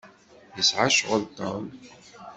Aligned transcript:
Yesɛa 0.55 0.87
ccɣel 0.93 1.23
Tom. 1.37 1.65